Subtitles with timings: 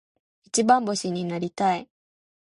[0.45, 1.87] 一番星になりたい。